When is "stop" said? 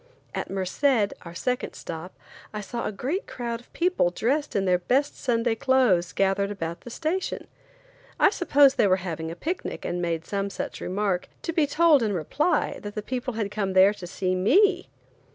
1.75-2.15